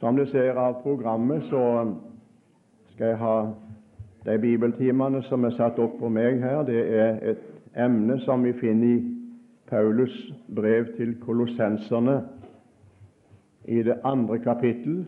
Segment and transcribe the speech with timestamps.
[0.00, 1.62] Som du ser av programmet, så
[2.94, 3.36] skal jeg ha
[4.24, 6.62] de bibeltimene som er satt opp på meg her.
[6.66, 7.42] Det er et
[7.74, 9.02] emne som vi finner i
[9.70, 10.14] Paulus
[10.52, 12.20] brev til kolossenserne
[13.64, 15.04] i det andre kapittel.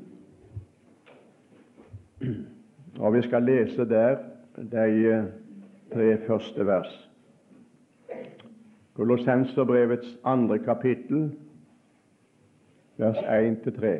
[2.98, 4.16] Og vi skal lese der
[4.56, 5.24] de
[5.92, 6.92] tre første vers.
[8.94, 11.32] Kolossenserbrevets andre kapittel,
[12.96, 13.94] vers 1-3.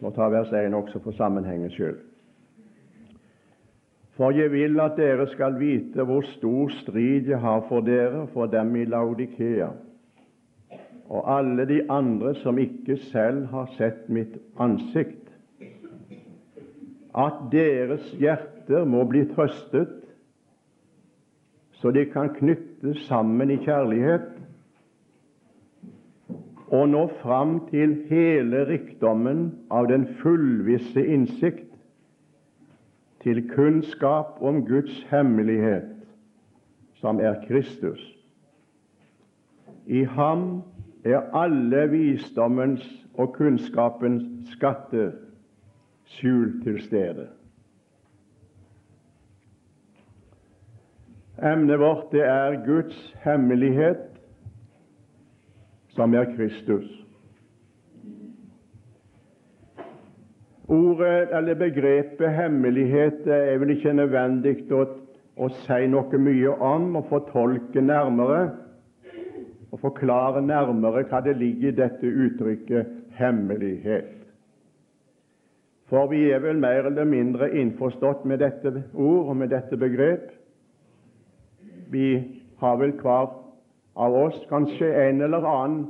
[0.00, 2.00] Må ta vers 1 også for sammenhengens skyld.
[4.16, 8.46] For jeg vil at dere skal vite hvor stor strid jeg har for dere, for
[8.46, 9.70] dem i Laudikea,
[11.08, 15.32] og alle de andre som ikke selv har sett mitt ansikt,
[17.16, 19.98] at deres hjerter må bli trøstet,
[21.80, 24.41] så de kan knyttes sammen i kjærlighet
[26.72, 31.68] og nå fram til hele rikdommen av den fullvisse innsikt,
[33.22, 35.92] til kunnskap om Guds hemmelighet,
[36.98, 38.00] som er Kristus.
[39.86, 40.62] I ham
[41.04, 42.82] er alle visdommens
[43.14, 44.24] og kunnskapens
[44.56, 45.12] skatter
[46.16, 47.28] skjult til stede.
[51.42, 54.11] Emnet vårt det er Guds hemmelighet,
[55.96, 56.88] som er Kristus.
[60.72, 64.86] Ordet eller begrepet hemmelighet er vel ikke nødvendig å,
[65.36, 68.46] å si noe mye om og fortolke nærmere
[69.72, 72.88] og forklare nærmere hva det ligger i dette uttrykket
[73.18, 74.18] hemmelighet.
[75.92, 80.30] For vi er vel mer eller mindre innforstått med dette ord og med dette begrep.
[81.92, 82.06] Vi
[82.62, 83.41] har vel hver
[83.94, 85.86] av oss kanskje en eller annen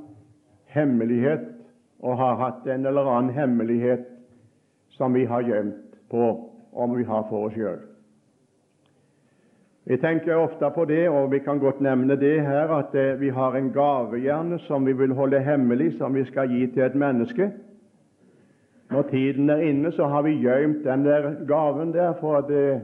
[0.73, 1.49] hemmelighet,
[2.03, 4.09] og har hatt en eller annen hemmelighet
[4.97, 7.81] som vi har gjemt på, om vi har for oss sjøl.
[9.85, 13.33] Vi tenker ofte på det, og vi kan godt nevne det her, at eh, vi
[13.35, 17.51] har en gavehjerne som vi vil holde hemmelig, som vi skal gi til et menneske.
[18.93, 22.81] Når tiden er inne, så har vi gjemt den der gaven der, for det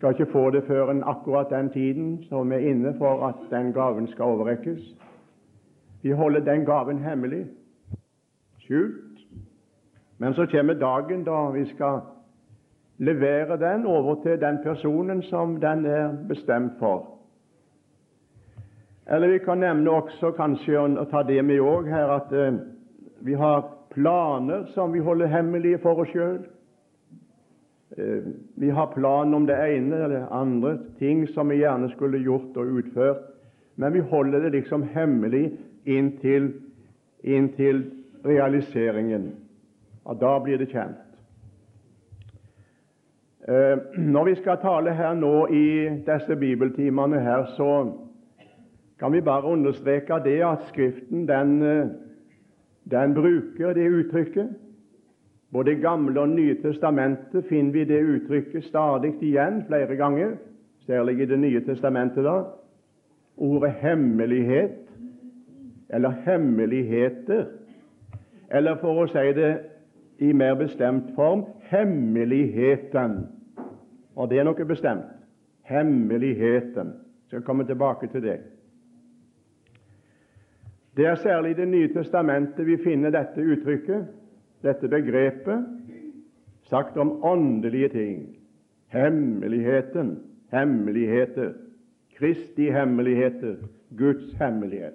[0.00, 3.72] skal ikke få det før en akkurat den tiden som er inne for at den
[3.72, 4.80] gaven skal overrekkes.
[6.02, 7.46] Vi holder den gaven hemmelig,
[8.58, 9.18] skjult.
[10.18, 12.00] Men så kommer dagen da vi skal
[12.98, 17.18] levere den over til den personen som den er bestemt for.
[19.06, 22.56] Eller vi kan nevne også, kanskje, og ta det med òg her, at eh,
[23.20, 26.40] vi har planer som vi holder hemmelige for oss sjøl.
[27.98, 28.22] Eh,
[28.54, 32.78] vi har planer om det ene eller andre ting som vi gjerne skulle gjort og
[32.78, 33.24] utført,
[33.74, 35.50] men vi holder det liksom hemmelig
[35.84, 36.52] inntil,
[37.22, 37.82] inntil
[38.24, 39.32] realiseringen.
[40.04, 41.02] Og da blir det kjent.
[43.48, 45.66] Eh, når vi skal tale her nå i
[46.06, 47.72] disse bibeltimene her, så
[49.00, 51.86] kan vi bare understreke det at Skriften den, eh,
[52.90, 54.48] den bruker det uttrykket.
[55.52, 60.36] Både i Gamle og Nye testamentet finner vi det uttrykket stadig igjen flere ganger,
[60.86, 62.24] særlig i Det nye testamentet.
[62.24, 62.42] da.
[63.36, 64.78] Ordet hemmelighet,
[65.88, 67.46] eller hemmeligheter,
[68.50, 69.58] eller for å si det
[70.18, 73.26] i mer bestemt form hemmeligheten.
[74.16, 75.08] Og det er noe bestemt.
[75.62, 76.86] Hemmeligheten.
[76.86, 78.38] Jeg skal komme tilbake til det.
[80.96, 84.06] Det er særlig i Det nye testamentet vi finner dette uttrykket,
[84.62, 85.66] dette begrepet,
[86.70, 88.36] sagt om åndelige ting.
[88.88, 90.18] Hemmeligheten,
[90.52, 91.52] hemmeligheter,
[92.16, 93.56] Kristi hemmeligheter,
[93.98, 94.94] Guds hemmelighet.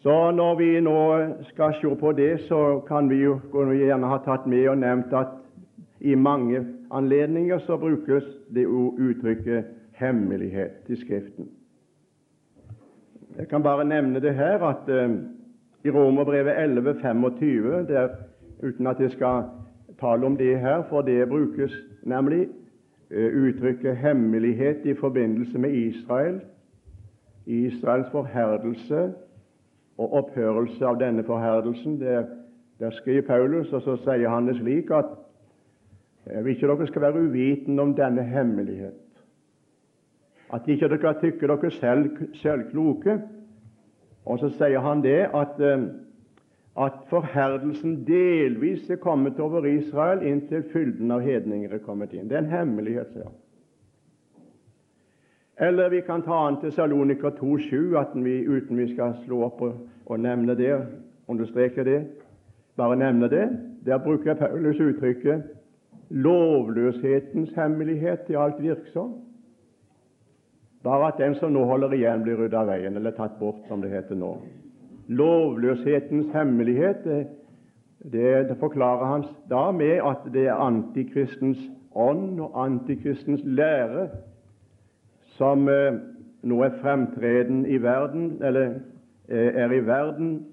[0.00, 0.98] Så når vi nå
[1.42, 5.34] skal se på det, så kan vi jo gjerne ha tatt med og nevnt at
[6.00, 9.64] i mange anledninger så brukes det uttrykket
[9.98, 11.48] 'hemmelighet' i Skriften.
[13.38, 15.18] Jeg kan bare nevne det her at uh,
[15.88, 18.08] i Romerbrevet 11,25, der,
[18.62, 19.42] uten at jeg skal
[20.00, 22.48] tale om det her, for det brukes nemlig
[23.10, 26.40] uh, uttrykket 'hemmelighet' i forbindelse med Israel,
[27.46, 29.12] Israels forherdelse
[29.98, 32.00] og opphørelse av denne forherdelsen.
[32.00, 32.24] Der,
[32.80, 35.04] der skriver Paulus, og så sier han det slik at
[36.26, 39.00] jeg vil ikke dere skal være uvitende om denne hemmelighet.
[40.52, 43.20] At ikke dere tykker dere selv, selv kloke.
[44.28, 45.88] Og så sier han det at, eh,
[46.76, 52.28] at forherdelsen delvis er kommet over Israel inntil fylden av hedninger er kommet inn.
[52.28, 53.36] Det er en hemmelighet, sier han.
[55.58, 59.80] Eller vi kan ta an til Salonika 2,7, vi, uten vi skal slå opp og,
[60.06, 60.76] og nevne det,
[61.26, 62.02] understreke det.
[62.76, 63.48] Bare nevne det.
[63.86, 65.42] Der bruker Paulus uttrykket
[66.10, 69.27] 'lovløshetens hemmelighet til alt virksom'.
[70.82, 73.82] Bare at den som nå holder igjen, blir ryddet av veien, eller tatt bort, som
[73.82, 74.36] det heter nå.
[75.08, 77.18] Lovløshetens hemmelighet, det,
[78.12, 81.58] det, det forklarer han da med at det er antikristens
[81.98, 84.08] ånd og antikristens lære
[85.38, 85.98] som eh,
[86.42, 88.78] nå er fremtreden i verden, eller
[89.28, 90.46] eh, er i verden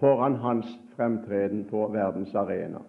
[0.00, 2.82] foran hans fremtreden på verdens arena.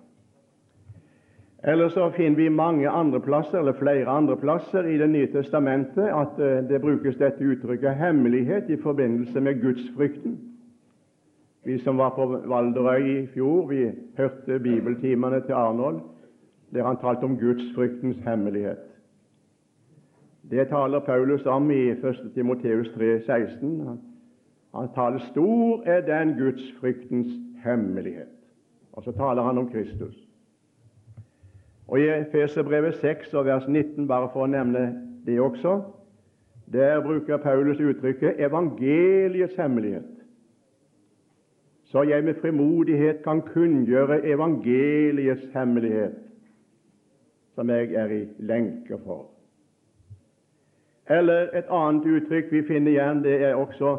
[1.67, 6.11] Eller så finner vi mange andre plasser, eller flere andre plasser i Det nye testamentet
[6.13, 10.39] at eh, det brukes dette uttrykket 'hemmelighet' i forbindelse med gudsfrykten.
[11.65, 16.01] Vi som var på Valderøy i fjor, vi hørte bibeltimene til Arnold,
[16.73, 18.77] der han talte om gudsfryktens hemmelighet.
[20.51, 22.31] Det taler Paulus om i 1.
[22.33, 23.87] Timoteus 3,16.
[23.87, 23.99] Han,
[24.75, 27.27] han taler stor er den gudsfryktens
[27.63, 28.35] hemmelighet.
[28.93, 30.24] Og så taler han om Kristus.
[31.87, 34.87] Og I Efeserbrevet 6 og vers 19, bare for å nevne
[35.25, 35.81] det også,
[36.73, 40.15] der bruker Paulus uttrykket 'evangeliets hemmelighet'.
[41.83, 46.15] Så jeg med frimodighet kan kunngjøre evangeliets hemmelighet,
[47.55, 49.29] som jeg er i lenke for.
[51.09, 53.97] Eller et annet uttrykk vi finner igjen, det er også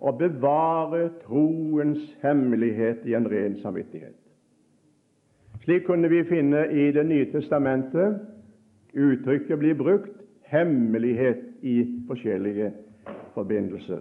[0.00, 4.25] å bevare troens hemmelighet i en ren samvittighet.
[5.66, 8.20] Slik kunne vi finne i Det nye testamentet
[8.94, 10.12] uttrykket blir brukt
[10.46, 12.68] hemmelighet i forskjellige
[13.34, 13.98] forbindelser.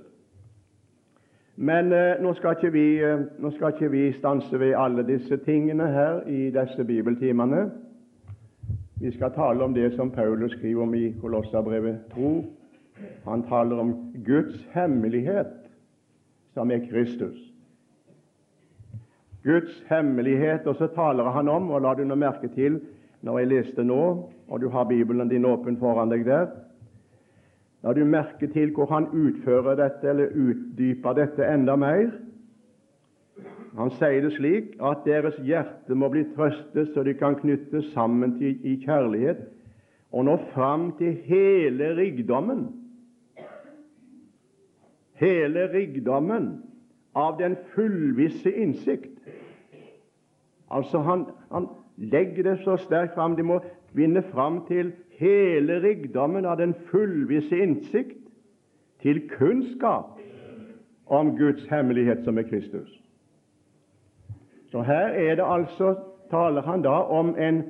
[1.56, 5.38] Men eh, nå, skal ikke vi, eh, nå skal ikke vi stanse ved alle disse
[5.42, 7.64] tingene her i disse bibeltimene.
[9.02, 12.36] Vi skal tale om det som Paulus skriver om i Kolossabrevet 2.
[13.26, 15.58] Han taler om Guds hemmelighet,
[16.54, 17.55] som er Kristus.
[19.46, 22.80] Guds hemmelighet, og så taler han om, og la du nå merke til
[23.26, 24.02] når jeg leste nå,
[24.50, 26.48] og du har Bibelen din åpen foran deg der
[27.86, 32.08] La du merke til hvor han utfører dette, eller utdyper dette enda mer.
[33.78, 38.40] Han sier det slik at deres hjerte må bli trøstet så de kan knyttes sammen
[38.40, 39.44] til, i kjærlighet
[40.16, 42.66] og nå fram til hele rikdommen
[45.20, 46.50] hele rikdommen
[47.16, 49.15] av den fullvisse innsikt.
[50.72, 51.68] Altså Han, han
[51.98, 53.36] legger det så sterkt fram.
[53.36, 53.60] De må
[53.94, 58.18] vinne fram til hele rikdommen av den fullvisse innsikt,
[59.02, 60.20] til kunnskap
[61.06, 62.90] om Guds hemmelighet, som er Kristus.
[64.72, 65.96] Så her er det altså,
[66.30, 67.64] taler han da om en,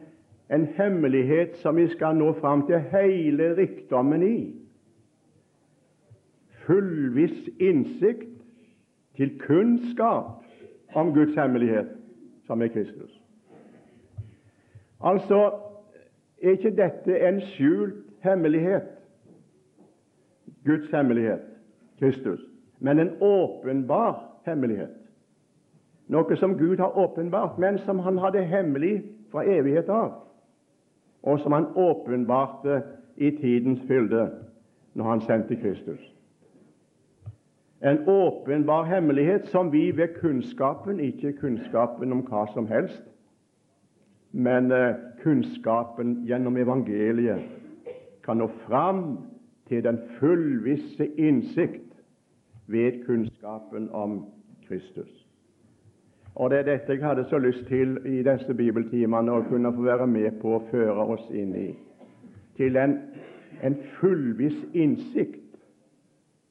[0.50, 4.38] en hemmelighet som vi skal nå fram til hele rikdommen i.
[6.66, 8.32] Fullviss innsikt
[9.16, 10.44] til kunnskap
[10.96, 11.92] om Guds hemmelighet,
[12.48, 13.22] som er Kristus.
[15.04, 15.52] Altså
[16.42, 18.88] er ikke dette en skjult hemmelighet,
[20.66, 21.42] Guds hemmelighet,
[22.00, 22.40] Kristus,
[22.80, 24.94] men en åpenbar hemmelighet.
[26.08, 30.12] Noe som Gud har åpenbart, men som Han hadde hemmelig fra evighet av,
[31.24, 32.82] og som Han åpenbarte
[33.18, 34.30] i tidens fylde
[34.94, 36.15] når Han sendte Kristus.
[37.86, 43.04] En åpenbar hemmelighet som vi ved kunnskapen, ikke kunnskapen om hva som helst,
[44.32, 47.46] men eh, kunnskapen gjennom evangeliet,
[48.26, 49.04] kan nå fram
[49.70, 51.94] til den fullvisse innsikt
[52.68, 54.26] ved kunnskapen om
[54.68, 55.28] Kristus.
[56.36, 59.86] Og Det er dette jeg hadde så lyst til i disse bibeltimene å kunne få
[59.86, 61.70] være med på å føre oss inn i.
[62.58, 62.98] Til en,
[63.62, 65.45] en fullviss innsikt,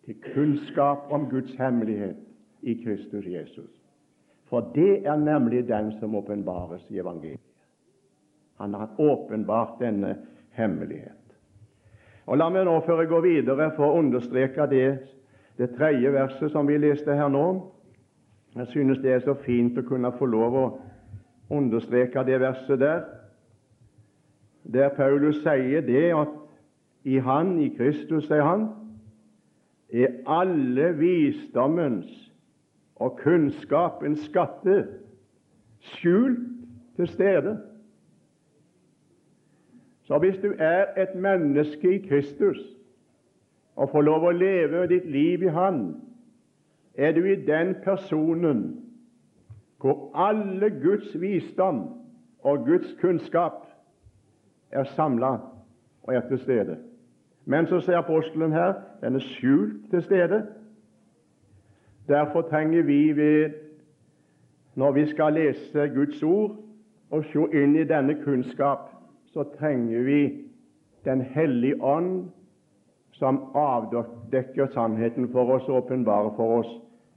[0.04, 2.16] til kunnskap om Guds hemmelighet
[2.62, 3.70] i Kristus Jesus.
[4.46, 7.40] For det er nemlig den som åpenbares i evangeliet.
[8.60, 10.16] Han har åpenbart denne
[10.50, 11.20] hemmelighet.
[12.26, 14.98] Og La meg nå, før jeg går videre, få understreke det,
[15.58, 17.72] det tredje verset som vi leste her nå.
[18.54, 20.64] Jeg synes det er så fint å kunne få lov å
[21.50, 23.02] understreke det verset der,
[24.64, 26.32] der Paulus sier det at
[27.04, 28.68] i Han, i Kristus, sier han,
[30.02, 32.32] er alle visdommens
[32.96, 34.86] og kunnskapens skatter
[35.80, 36.38] skjult
[36.96, 37.58] til stede.
[40.02, 42.58] Så hvis du er et menneske i Kristus
[43.76, 45.84] og får lov å leve ditt liv i Han,
[46.94, 48.64] er du i den personen
[49.84, 51.82] hvor alle Guds visdom
[52.40, 53.66] og Guds kunnskap
[54.70, 55.34] er samla
[56.02, 56.78] og er til stede.
[57.44, 60.46] Men så ser apostelen her den er skjult til stede.
[62.08, 63.50] Derfor trenger vi, ved,
[64.74, 66.56] når vi skal lese Guds ord
[67.10, 68.90] og se inn i denne kunnskap,
[69.26, 70.40] så trenger vi
[71.04, 72.30] Den hellige ånd,
[73.12, 76.70] som avdekker sannheten for oss og åpenbarer for oss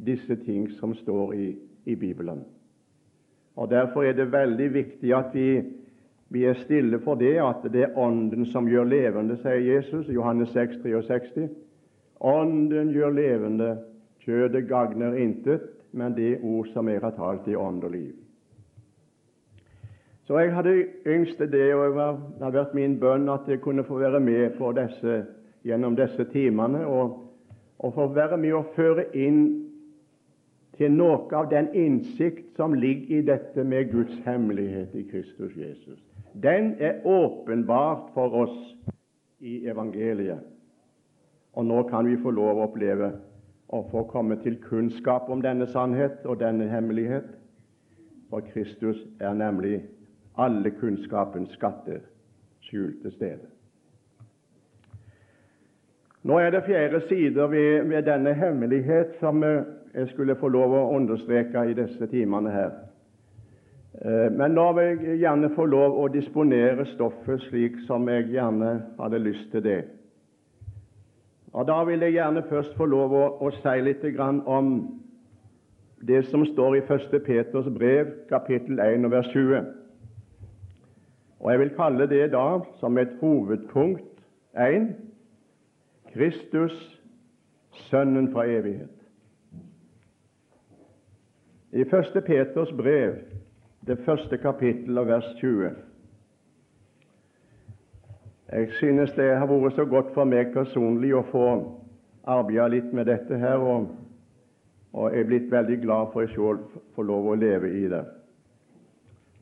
[0.05, 1.55] disse ting som står i,
[1.85, 2.43] i Bibelen.
[3.55, 5.63] Og Derfor er det veldig viktig at vi,
[6.29, 10.17] vi er stille for det, at det er Ånden som gjør levende, sier Jesus i
[10.17, 11.47] Johannes 6, 63.
[12.19, 13.77] Ånden gjør levende,
[14.25, 18.15] kjødet gagner intet, men det ord som er talt, i ånd og liv.
[20.27, 20.73] Så jeg hadde
[21.07, 24.73] yngst det, og det har vært min bønn at jeg kunne få være med på
[24.75, 25.21] disse,
[25.63, 27.15] gjennom disse timene, og,
[27.79, 29.45] og få være med og føre inn
[30.77, 36.06] til noe av den innsikt som ligger i dette med Guds hemmelighet i Kristus Jesus.
[36.43, 38.75] Den er åpenbart for oss
[39.39, 40.39] i evangeliet.
[41.53, 43.11] Og nå kan vi få lov å oppleve
[43.73, 47.27] å få komme til kunnskap om denne sannhet og denne hemmelighet.
[48.29, 49.81] For Kristus er nemlig
[50.37, 52.03] alle kunnskapens skatter
[52.67, 53.47] skjulte steder.
[56.27, 59.63] Nå er det fjerde sider ved, ved denne hemmelighet som eh,
[59.93, 62.73] jeg skulle få lov å understreke i disse timene her.
[64.05, 68.73] Eh, men nå vil jeg gjerne få lov å disponere stoffet slik som jeg gjerne
[68.99, 69.79] hadde lyst til det.
[71.53, 74.03] Og Da vil jeg gjerne først få lov å, å si litt
[74.45, 74.67] om
[76.07, 77.09] det som står i 1.
[77.25, 79.65] Peters brev, kapittel 1, vers 20.
[81.39, 84.05] Og Jeg vil kalle det da som et hovedpunkt
[84.53, 84.93] 1.
[86.13, 86.93] Kristus,
[87.89, 88.93] Sønnen fra evighet.
[91.71, 92.23] I 1.
[92.25, 93.19] Peters brev,
[93.87, 95.69] det første kapittel og vers 20.
[98.51, 101.47] Jeg synes det har vært så godt for meg personlig å få
[102.27, 103.89] arbeide litt med dette her, og,
[104.93, 108.03] og jeg er blitt veldig glad for jeg selv får lov å leve i det.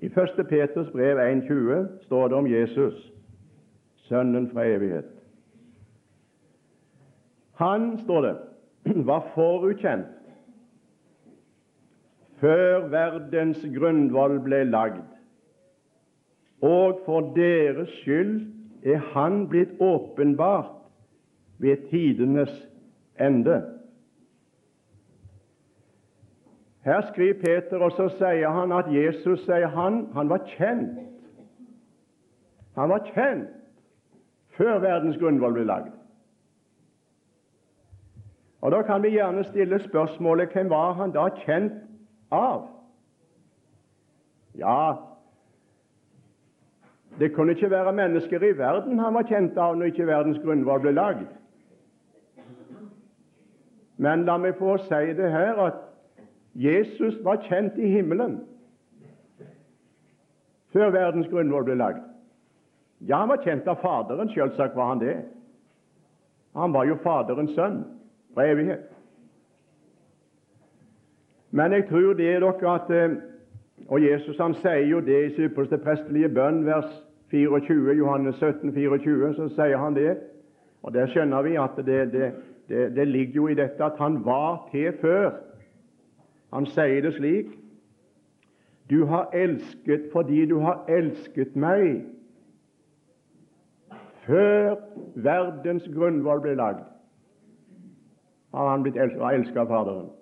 [0.05, 0.41] I 1.
[0.49, 3.11] Peters brev 1,20 står det om Jesus,
[4.05, 5.07] Sønnen fra evighet.
[7.57, 8.35] Han, står det,
[9.09, 10.14] var forukjent
[12.39, 15.05] før verdens grunnvoll ble lagd,
[16.61, 18.35] og for deres skyld
[18.85, 20.71] er Han blitt åpenbart
[21.57, 22.67] ved tidenes
[23.19, 23.63] ende.
[26.85, 30.99] Her skriver Peter, og så sier han at Jesus sier han, han var kjent.
[32.75, 33.49] Han var kjent
[34.57, 35.93] før verdens grunnvoll ble lagd.
[38.61, 41.73] Og Da kan vi gjerne stille spørsmålet hvem var han da kjent
[42.35, 42.67] av?
[44.55, 44.95] Ja,
[47.19, 50.81] det kunne ikke være mennesker i verden han var kjent av når ikke verdens grunnvoll
[50.83, 51.27] ble lagd.
[53.97, 55.79] Men la meg få si det her at
[56.55, 58.41] Jesus var kjent i himmelen
[60.75, 62.03] før verdens grunnvoll ble lagd.
[63.07, 65.15] Ja, han var kjent av Faderen, selvsagt var han det.
[66.55, 67.81] Han var jo Faderens sønn
[68.35, 68.94] fra evighet.
[71.55, 73.15] Men jeg tror det er dere at eh,
[73.88, 76.89] Og Jesus han sier jo det i sin ypperste prestelige bønn, vers
[77.31, 80.17] 24, Johannes 17, 24, så sier han det.
[80.83, 82.31] Og Der skjønner vi at det, det,
[82.69, 85.29] det, det ligger jo i dette at han var til før.
[86.53, 87.53] Han sier det slik
[88.89, 92.03] Du har elsket fordi du har elsket meg
[94.25, 94.75] før
[95.15, 96.83] verdens grunnvoll ble lagd.
[98.53, 100.13] Har han blitt elsket av Faderen?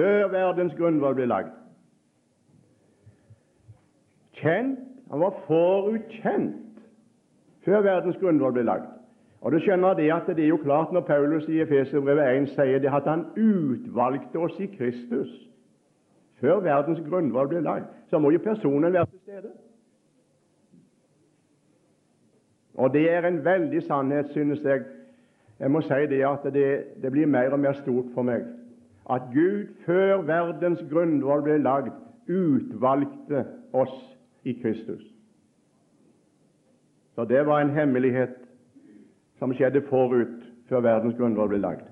[0.00, 1.50] Før verdens grunnvoll ble lagd.
[4.40, 4.78] Kjent
[5.10, 6.78] han var forutkjent
[7.66, 8.86] før verdens grunnvoll ble lagd.
[9.44, 12.80] Og du skjønner det at det er jo klart når Paulus i Efeserbrevet 1 sier
[12.80, 15.34] det at han utvalgte oss i Kristus
[16.40, 19.50] før verdens grunnvoll ble lagd, så må jo personen være til stede.
[22.80, 24.86] Og det er en veldig sannhet, synes jeg.
[25.60, 26.70] Jeg må si det at det,
[27.02, 28.48] det blir mer og mer stort for meg
[29.10, 31.94] at Gud før verdens grunnvoll ble lagd,
[32.28, 33.96] utvalgte oss
[34.44, 35.02] i Kristus.
[37.14, 38.36] Så det var en hemmelighet
[39.38, 40.36] som skjedde forut,
[40.68, 41.86] før verdens grunnvoll ble lagd.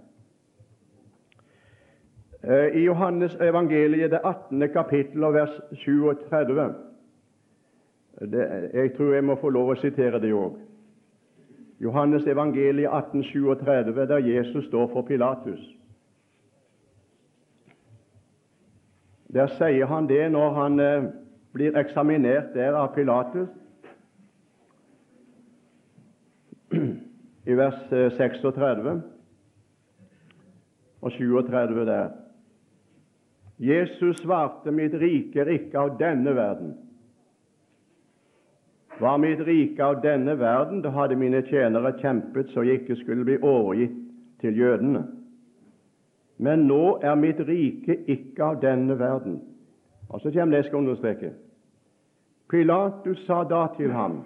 [2.42, 4.68] Eh, I Johannes evangeliet, det 18.
[4.68, 6.74] kapittel og vers 37
[8.20, 10.58] det, Jeg tror jeg må få lov å sitere det òg.
[11.80, 15.77] Johannes evangeliet 18, 37, der Jesus står for Pilatus.
[19.34, 21.08] Der sier han det når han eh,
[21.52, 23.48] blir eksaminert der av Pilatus.
[27.48, 27.78] i vers
[28.16, 28.98] 36 eh,
[31.00, 32.10] og 37 der.
[33.58, 36.76] Jesus svarte, mitt rike er ikke av denne verden.
[39.00, 43.26] Var mitt rike av denne verden, da hadde mine tjenere kjempet så jeg ikke skulle
[43.26, 43.96] bli overgitt
[44.42, 45.04] til jødene.
[46.38, 49.40] Men nå er mitt rike ikke av denne verden.
[50.08, 51.32] Og så kommer det jeg understreke.
[52.48, 54.22] Pilatus sa da til ham,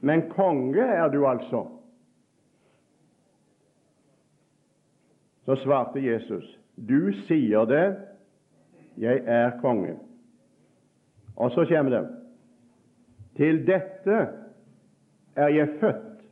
[0.00, 1.66] men konge er du altså.
[5.44, 7.96] Så svarte Jesus, du sier det,
[8.98, 9.94] jeg er konge.
[11.36, 12.04] Og så kommer det
[13.38, 14.16] til dette
[15.36, 16.22] er jeg født,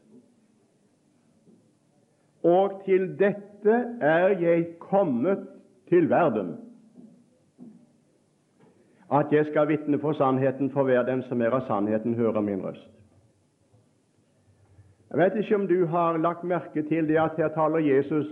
[2.42, 5.48] og til dette er jeg kommet
[5.88, 6.56] til verden,
[9.12, 12.62] at jeg skal vitne for sannheten, for hver den som er av sannheten, hører min
[12.64, 12.90] røst.
[15.10, 18.26] Jeg vet ikke om du har lagt merke til det at her taler Jesus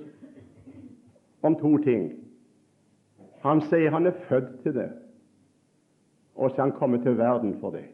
[1.43, 2.13] om to ting.
[3.45, 4.91] Han sier han er født til det,
[6.35, 7.85] og så er han kommet til verden for det.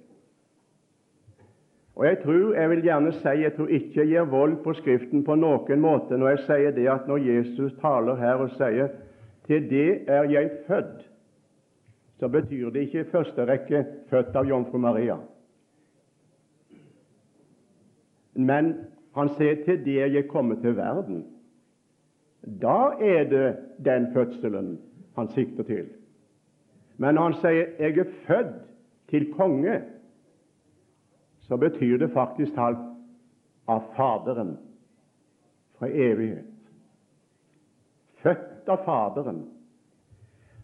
[2.00, 5.20] Og Jeg tror jeg vil gjerne si jeg tror ikke jeg gir vold på Skriften
[5.24, 8.88] på noen måte når jeg sier det at når Jesus taler her og sier
[9.44, 11.04] 'til det er jeg født',
[12.18, 15.18] så betyr det ikke i første rekke født av jomfru Maria.
[18.34, 18.74] Men
[19.14, 21.22] han sier 'til det er jeg kommet til verden'.
[22.62, 24.78] Da er det den fødselen
[25.16, 25.86] han sikter til.
[26.96, 28.54] Men når han sier 'jeg er født
[29.08, 29.99] til konge',
[31.50, 32.78] så betyr det faktisk talt
[33.66, 34.58] av Faderen
[35.78, 36.46] fra evighet.
[38.22, 39.40] Født av Faderen.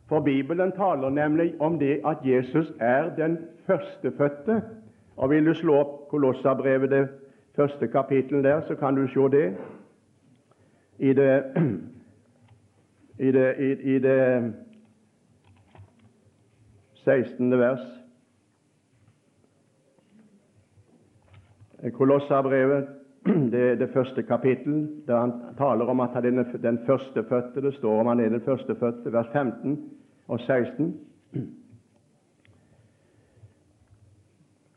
[0.07, 4.63] For Bibelen taler nemlig om det at Jesus er den førstefødte.
[5.17, 7.09] Og Vil du slå opp Kolossabrevet, det
[7.57, 9.57] første kapittelet der, så kan du se det.
[10.99, 11.45] I det,
[13.27, 14.55] i det, i, i det
[16.95, 17.59] 16.
[17.59, 18.06] vers
[21.93, 22.89] Kolossabrevet,
[23.53, 27.63] det, er det første kapittel, der han taler om at han er den førstefødte.
[27.63, 29.91] Det står om han er den førstefødte, vers 15
[30.29, 31.01] og 16.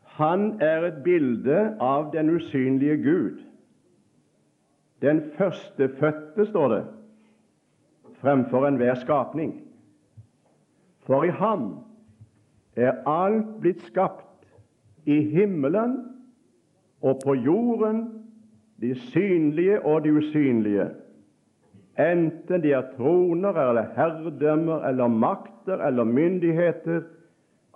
[0.02, 3.38] Han er et bilde av den usynlige Gud.
[5.02, 6.84] Den førstefødte, står det,
[8.20, 9.62] fremfor enhver skapning.
[11.06, 11.78] For i ham
[12.76, 14.26] er alt blitt skapt,
[15.06, 15.96] i himmelen
[17.02, 18.08] og på jorden
[18.80, 20.88] de synlige og de usynlige,
[21.98, 27.02] enten de er troner eller herredømmer eller makter eller myndigheter.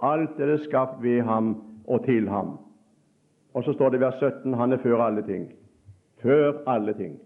[0.03, 2.59] Alt er det skapt ved ham og til ham.
[3.55, 5.53] Og så står det i vers 17 han er før alle ting.
[6.23, 7.19] Før alle ting.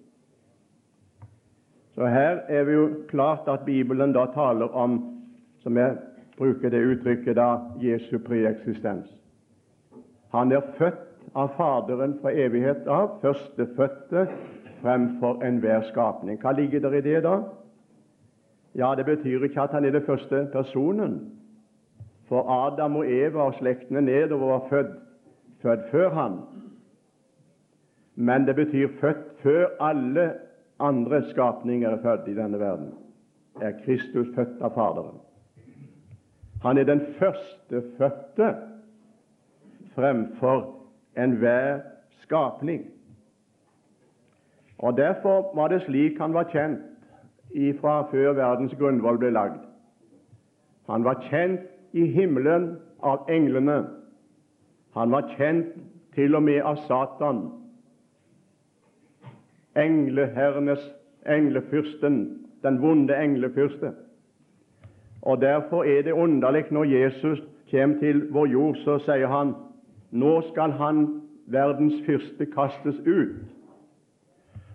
[1.94, 5.18] Så her er vi jo klart at Bibelen da taler om,
[5.58, 5.96] som jeg
[6.38, 9.16] bruker det uttrykket, da Jesu preeksistens.
[10.32, 14.26] Han er født av Faderen fra evighet av, førstefødte
[14.82, 16.38] fremfor enhver skapning.
[16.40, 17.40] Hva ligger der i det, da?
[18.74, 21.32] Ja, Det betyr ikke at han er den første personen.
[22.28, 24.96] For Adam og Eva og slektene nedover var født,
[25.62, 26.40] født før han.
[28.14, 30.32] Men det betyr født før alle
[30.78, 32.92] andre skapninger er født i denne verden.
[33.60, 35.18] Er Kristus født av Faderen.
[36.62, 38.54] Han er den førstefødte
[39.94, 40.77] fremfor
[41.18, 41.81] enhver
[42.22, 42.87] skapning.
[44.78, 46.81] Og Derfor var det slik han var kjent
[47.50, 49.61] ifra før verdens grunnvoll ble lagd.
[50.88, 51.61] Han var kjent
[51.92, 53.85] i himmelen av englene.
[54.94, 55.74] Han var kjent
[56.14, 57.42] til og med av Satan,
[59.76, 60.83] engleherrenes
[61.26, 62.16] englefyrsten,
[62.62, 63.92] den vonde englefyrste.
[65.22, 69.54] Og Derfor er det underlig når Jesus kommer til vår jord, så sier han
[70.10, 71.06] nå skal han,
[71.46, 73.36] verdens fyrste, kastes ut.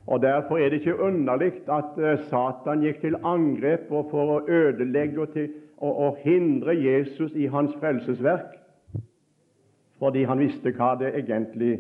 [0.08, 5.22] Og Derfor er det ikke underlig at eh, Satan gikk til angrep for å ødelegge
[5.22, 8.58] og, til, og, og hindre Jesus i hans frelsesverk,
[10.00, 11.78] fordi han visste hva det egentlig,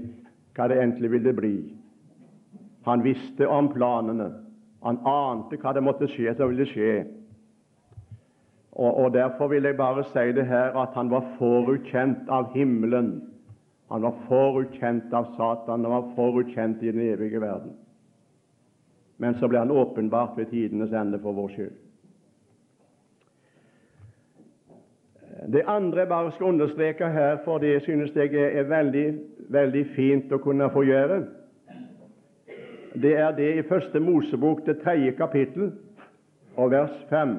[0.55, 1.57] hva det endelig ville bli.
[2.87, 4.29] Han visste om planene.
[4.83, 6.93] Han ante hva det måtte skje som ville skje.
[8.71, 13.32] Og, og Derfor vil jeg bare si det her at han var forutkjent av himmelen
[13.93, 17.75] han var forutkjent av Satan, han var forutkjent i den evige verden.
[19.17, 21.75] Men så ble han åpenbart ved tidenes ende for vår skyld.
[25.53, 29.05] Det andre jeg bare skal understreke her, for det synes jeg er veldig,
[29.53, 31.21] veldig fint å kunne få gjøre,
[32.97, 35.69] det er det i Første Mosebok, det tredje kapittel,
[36.57, 37.37] og vers fem.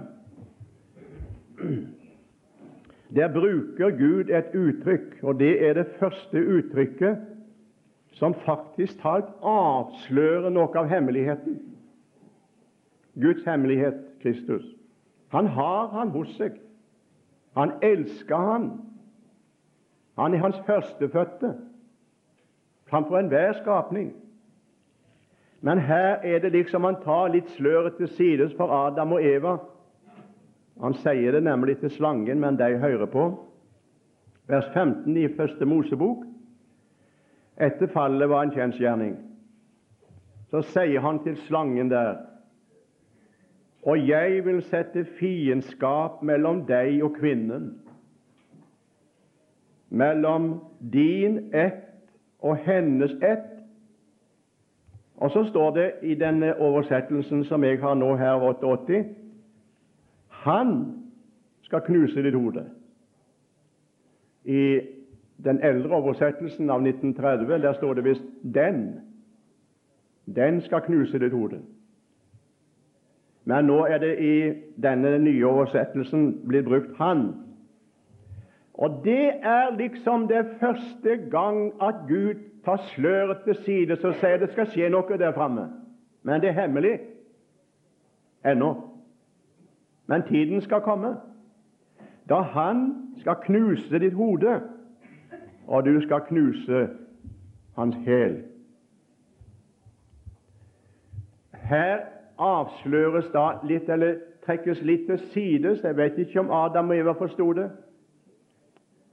[3.11, 7.17] Der bruker Gud et uttrykk, og det er det første uttrykket
[8.15, 11.59] som faktisk talt avslører noe av hemmeligheten.
[13.21, 14.65] Guds hemmelighet, Kristus.
[15.29, 16.57] Han har han hos seg.
[17.59, 18.69] Han elsker han.
[20.19, 21.55] Han er hans førstefødte
[22.91, 24.15] framfor enhver skapning.
[25.61, 29.57] Men her er det liksom han tar litt sløret til sides for Adam og Eva.
[30.81, 33.29] Han sier det nemlig til slangen, men de hører på.
[34.47, 36.25] Vers 15 i Første Mosebok.
[37.61, 39.15] Etter fallet var en kjensgjerning.
[40.51, 42.17] Så sier han til slangen der
[43.85, 47.67] Og jeg vil sette fiendskap mellom deg og kvinnen,
[49.91, 50.47] mellom
[50.93, 52.09] din ett
[52.41, 53.51] og hennes ett.
[55.17, 59.05] Og så står det i denne oversettelsen som jeg har nå her, 88
[60.45, 60.95] Han
[61.63, 62.67] skal knuse ditt hode.
[64.45, 64.81] I
[65.45, 69.01] den eldre oversettelsen av 1930 der står det visst 'den'.
[70.37, 71.61] Den skal knuse ditt hode.
[73.45, 74.53] Men nå er det i
[74.83, 77.35] denne nye oversettelsen blitt brukt 'han'.
[78.75, 84.37] Og det er liksom det første gang at Gud tar sløret til side og sier
[84.37, 85.71] det skal skje noe der framme.
[86.23, 86.99] Men det er hemmelig
[88.45, 88.94] ennå.
[90.07, 91.17] Men tiden skal komme
[92.29, 94.61] da Han skal knuse ditt hode
[95.67, 96.89] og du skal knuse
[97.77, 98.43] hans hæl.
[101.53, 101.99] Her
[102.39, 105.83] avsløres da litt, eller trekkes litt til sides.
[105.85, 107.71] Jeg vet ikke om Adam og Eva forsto det.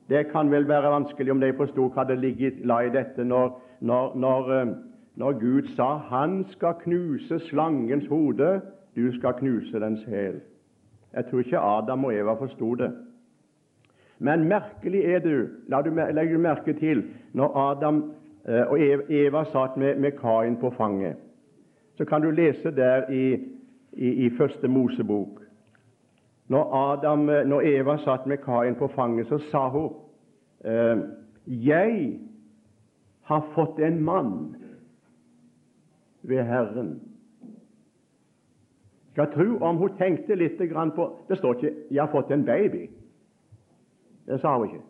[0.10, 2.20] Det kan vel være vanskelig om de forsto hva det
[2.68, 4.74] la i dette når, når, når, eh,
[5.16, 8.62] når, Gud sa 'Han skal knuse slangens hode,
[8.96, 10.42] du skal knuse dens hæl'.
[11.14, 12.92] Jeg tror ikke Adam og Eva forsto det.
[14.20, 18.14] Men merkelig er du, la du, legger du merke til, når Adam
[18.46, 18.78] eh, og
[19.10, 21.16] Eva satt med, med Kain på fanget.
[21.98, 23.34] Så kan du lese der i,
[23.94, 25.42] i, i Første Mosebok.
[26.48, 29.90] Når, Adam, eh, når Eva satt med Kain på fanget, så sa hun
[30.66, 30.98] eh,
[31.48, 32.20] Jeg
[33.22, 34.56] har fått en mann
[36.22, 37.11] ved Herren.
[39.12, 40.58] Skal tro om hun tenkte litt
[40.96, 42.90] på Det står ikke 'jeg har fått en baby'.
[44.28, 44.82] Det sa hun ikke.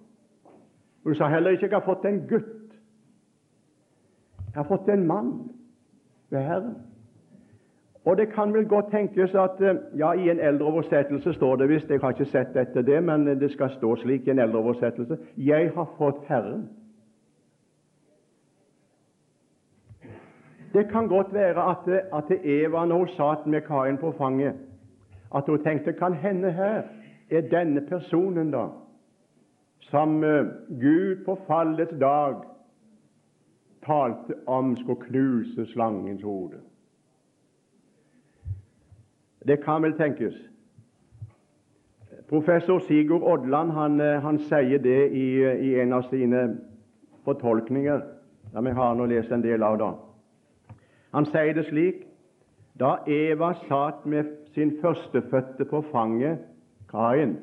[1.03, 2.75] Hun sa heller ikke 'jeg har fått en gutt'.
[4.53, 5.49] Jeg har fått en mann
[6.29, 6.75] ved Herren.
[8.05, 11.69] Og Det kan vel godt tenkes at eh, ja, i en eldre oversettelse står det
[11.69, 14.59] visst Jeg har ikke sett etter det, men det skal stå slik i en eldre
[14.59, 16.80] oversettelse 'Jeg har fått Herren'.
[20.73, 24.53] Det kan godt være at, det, at Eva, når hun satt med Kain på fanget,
[25.35, 26.83] at hun tenkte kan hende her
[27.31, 28.67] er denne personen da
[29.91, 32.35] som eh, Gud på fallets dag
[33.85, 36.59] talte om skulle knuse slangens hode.
[39.47, 40.35] Det kan vel tenkes.
[42.29, 46.45] Professor Sigurd Odland han, eh, han sier det i, i, en av sine
[47.25, 48.01] fortolkninger,
[48.53, 49.79] som jeg har nå lest en del av.
[49.79, 49.91] da.
[51.11, 52.07] Han sier det slik
[52.79, 56.39] da Eva satt med sin førstefødte på fanget,
[56.89, 57.37] Kain,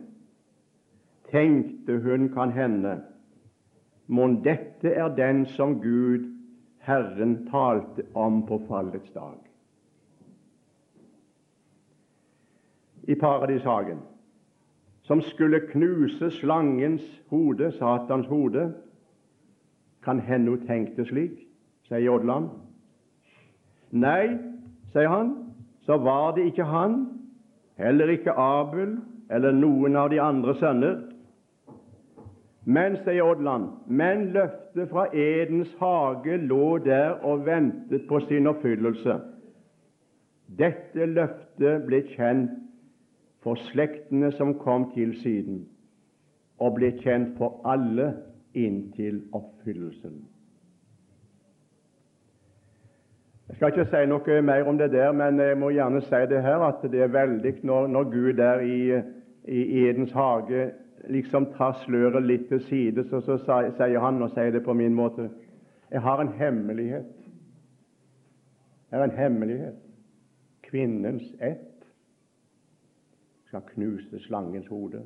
[1.31, 2.99] tenkte hun kan hende,
[4.07, 6.27] mon dette er den som Gud,
[6.79, 9.37] Herren, talte om på fallets dag.
[13.09, 13.99] I paradishagen,
[15.03, 18.75] som skulle knuse slangens hode, Satans hode,
[20.05, 21.47] kan hende hun tenkte slik,
[21.89, 22.51] sier Odland.
[23.91, 24.37] Nei,
[24.93, 25.31] sier han,
[25.87, 26.99] så var det ikke han,
[27.81, 28.99] heller ikke Abel
[29.31, 30.99] eller noen av de andre sønner,
[32.69, 39.15] men, sier Odland, men løftet fra Edens hage lå der og ventet på sin oppfyllelse.
[40.59, 42.59] Dette løftet ble kjent
[43.41, 45.63] for slektene som kom til siden,
[46.61, 48.11] og ble kjent for alle
[48.53, 50.19] inntil oppfyllelsen.
[53.48, 56.45] Jeg skal ikke si noe mer om det der, men jeg må gjerne si det
[56.45, 59.01] her at det er veldig når, når Gud der i,
[59.51, 60.69] i Edens hage
[61.11, 64.95] liksom tar sløret litt til side, så, så sier han, og sier det på min
[64.95, 65.27] måte
[65.91, 67.11] Jeg har en hemmelighet.
[68.91, 69.79] Det er en hemmelighet.
[70.63, 71.87] Kvinnens ett
[73.49, 75.03] skal knuse slangens hode.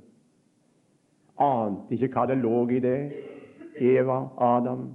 [1.39, 2.99] Ante ikke hva det lå i det,
[3.81, 4.91] Eva, Adam.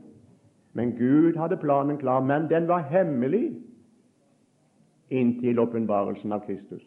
[0.77, 2.21] Men Gud hadde planen klar.
[2.21, 3.49] Men den var hemmelig
[5.09, 6.83] inntil åpenbarelsen av Kristus.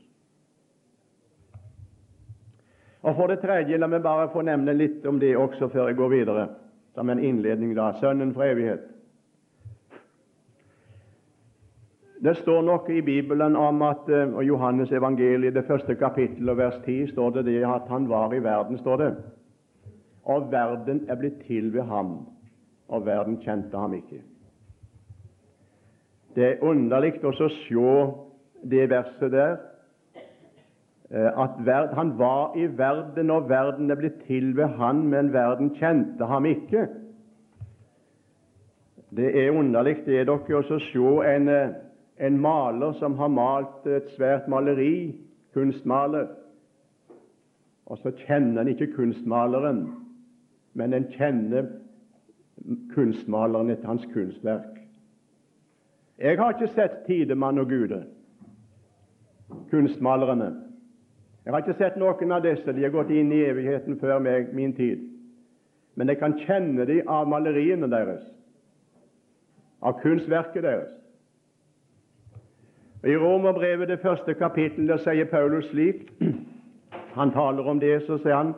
[3.02, 5.96] Og For det tredje, la meg bare få nevne litt om det også før jeg
[5.98, 6.48] går videre,
[6.94, 7.74] som en innledning.
[7.74, 8.86] da, Sønnen for evighet.
[12.20, 16.58] Det står noe i Bibelen om at eh, og Johannes evangeliet, det første kapittel og
[16.58, 18.78] vers 10, står det, det at han var i verden.
[18.78, 19.14] står det.
[20.24, 22.18] Og verden er blitt til ved ham,
[22.90, 24.20] og verden kjente ham ikke.
[26.34, 27.90] Det er underlig å se
[28.70, 29.58] det verset der,
[31.10, 35.72] at at han var i verden, og verden er blitt til ved han, men verden
[35.74, 36.86] kjente ham ikke.
[39.16, 41.74] Det er underlig det er dere å se en, eh,
[42.18, 45.16] en maler som har malt et svært maleri,
[45.54, 46.28] kunstmaler,
[47.86, 49.88] og så kjenner han ikke kunstmaleren,
[50.74, 51.66] men en kjenner
[52.94, 54.80] kunstmaleren etter hans kunstverk.
[56.20, 58.02] Jeg har ikke sett Tidemann og Gude,
[59.70, 60.50] kunstmalerne.
[61.44, 62.72] Jeg har ikke sett noen av disse.
[62.76, 65.06] De har gått inn i evigheten før meg, min tid.
[65.96, 68.22] Men jeg kan kjenne dem av maleriene deres,
[69.80, 70.92] av kunstverket deres.
[73.00, 76.10] I Romerbrevet, det første kapittelet, sier Paulus slik
[77.16, 78.52] Han taler om det, så sier han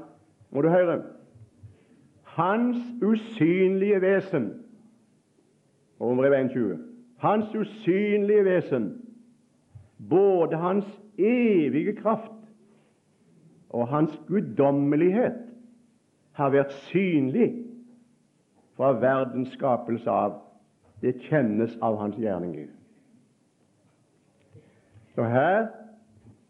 [0.51, 0.99] Må du høre
[2.37, 4.49] Hans usynlige vesen
[6.01, 6.93] Romerbrevet 1,20
[7.23, 9.03] hans usynlige vesen,
[10.11, 12.33] både hans evige kraft
[13.71, 15.39] og hans guddommelighet,
[16.33, 17.53] har vært synlig
[18.77, 20.41] fra verdens skapelse av.
[21.03, 22.69] Det kjennes av hans gjerninger.
[25.15, 25.67] Så her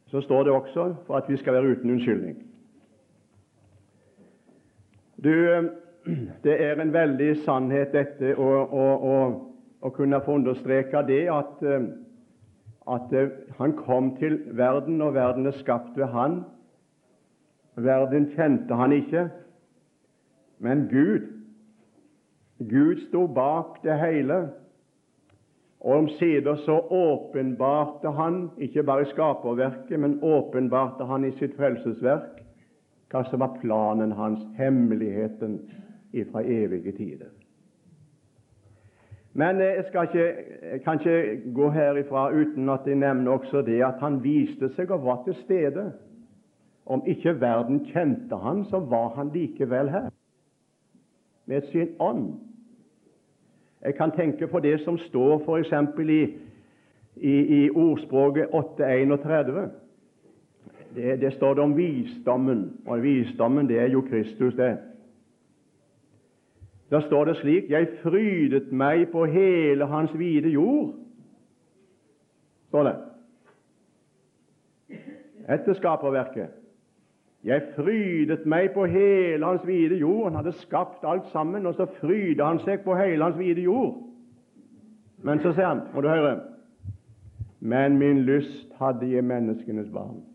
[0.07, 2.37] så står det også for at vi skal være uten unnskyldning.
[5.23, 5.69] Du,
[6.45, 11.85] det er en veldig sannhet, dette, å kunne få understreke det at, eh,
[12.91, 16.43] at eh, han kom til verden, og verden er skapt ved han.
[17.79, 19.29] Verden kjente han ikke,
[20.63, 21.31] men Gud
[22.63, 24.37] Gud sto bak det hele.
[25.83, 32.42] Og omsider så åpenbarte han, ikke bare i skaperverket, men åpenbarte han i sitt frelsesverk
[33.13, 35.61] hva som var planen hans, hemmeligheten
[36.33, 37.31] fra evige tider.
[39.33, 40.35] Men eh, jeg, skal ikke,
[40.73, 44.91] jeg kan ikke gå herifra uten at jeg nevner også det at han viste seg
[44.91, 45.93] og var til stede.
[46.87, 50.11] Om ikke verden kjente han, så var han likevel her,
[51.47, 52.33] med sin ånd.
[53.83, 55.73] Jeg kan tenke på det som står f.eks.
[56.09, 56.23] I,
[57.17, 59.71] i, i ordspråket 831.
[60.95, 64.79] Det, det står det om visdommen, og visdommen det er jo Kristus, det.
[66.91, 70.95] Da står det slik Jeg frydet meg på hele hans vide jord.
[72.69, 72.97] står det.
[75.49, 76.49] Etter skaperverket.
[77.45, 80.25] Jeg frydet meg på hele hans vide jord.
[80.25, 83.97] Han hadde skapt alt sammen, og så fryder han seg på hele hans vide jord.
[85.23, 86.41] Men så sier han, må du høre
[87.61, 90.32] Men min lyst hadde jeg menneskenes barn.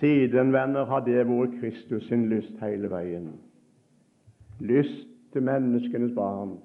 [0.00, 3.34] Siden, venner, har det vært Kristus sin lyst hele veien
[4.60, 6.58] lyst til menneskenes barn.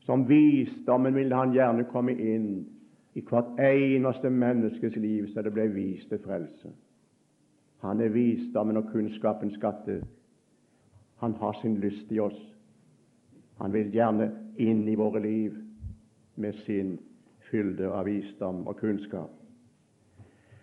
[0.00, 2.66] Som visdommen ville han gjerne komme inn
[3.14, 6.70] i hvert eneste menneskes liv, så det ble vist til frelse.
[7.82, 10.00] Han er visdommen og kunnskapens skatte.
[11.16, 12.38] Han har sin lyst i oss.
[13.58, 15.54] Han vil gjerne inn i våre liv
[16.36, 16.98] med sin
[17.50, 19.37] fylde av visdom og kunnskap.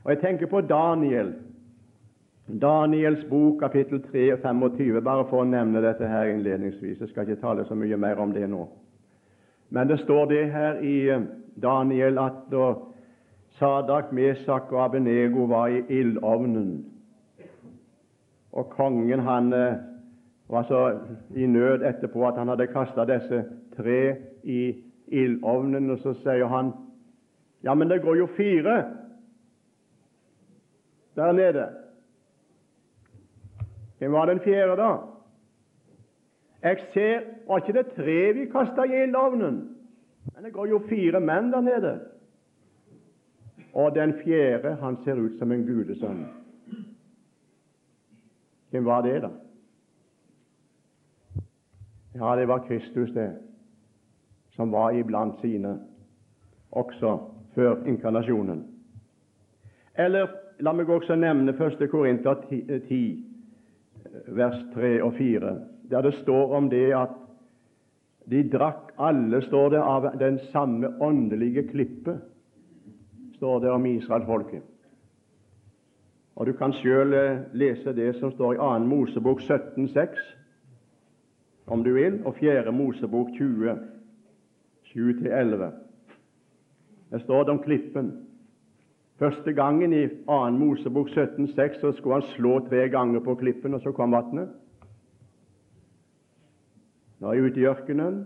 [0.05, 1.33] Og Jeg tenker på Daniel,
[2.61, 6.99] Daniels bok, kapittel 3 og 25, bare for å nevne dette her innledningsvis.
[7.01, 8.67] Jeg skal ikke tale så mye mer om det nå.
[9.73, 11.23] Men det står det her i eh,
[11.61, 12.67] Daniel at da
[13.57, 16.85] Sadak, Mesak og Abenego var i ildovnen,
[18.53, 19.79] og kongen han eh,
[20.53, 20.83] var så
[21.33, 23.41] i nød etterpå at han hadde kasta disse
[23.73, 24.61] tre i
[25.07, 26.75] ildovnen, og så sier han
[27.63, 28.83] ja, men det går jo fire
[31.15, 31.69] der nede.
[33.97, 34.97] Hvem var den fjerde, da?
[36.61, 39.77] Jeg ser Var ikke det tre vi kasta i ildovnen?
[40.35, 41.99] Men det går jo fire menn der nede.
[43.73, 46.25] Og den fjerde, han ser ut som en gudesønn.
[48.69, 49.29] Hvem var det, da?
[52.15, 53.37] Ja, det var Kristus, det,
[54.55, 55.79] som var iblant sine,
[56.71, 57.19] også
[57.55, 58.67] før inkarnasjonen.
[59.95, 60.27] Eller
[60.59, 61.89] la meg også nevne 1.
[61.91, 62.41] Korinter
[62.87, 63.25] 10,
[64.27, 65.55] vers 3 og 4,
[65.89, 67.21] der det står om det at
[68.25, 72.15] De drakk alle, står det, av den samme åndelige klippe,
[73.35, 74.63] står det om israelsfolket.
[76.35, 78.79] Og Du kan sjøl eh, lese det som står i 2.
[78.89, 80.17] Mosebok 17,6,
[81.67, 82.71] om du vil, og 4.
[82.71, 83.77] Mosebok 20,
[84.89, 85.71] 7-11.
[87.11, 88.24] Der står det om klippen.
[89.19, 90.49] Første gangen i 2.
[90.59, 94.49] Mosebok 17,6 så skulle han slå tre ganger på klippen, og så kom vannet.
[97.19, 98.17] Nå er jeg ute i ørkenen.